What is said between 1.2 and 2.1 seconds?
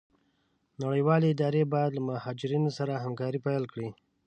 اداري بايد له